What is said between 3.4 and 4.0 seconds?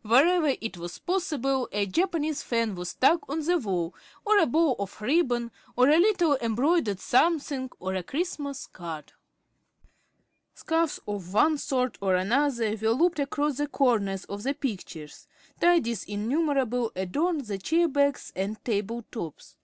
the wall,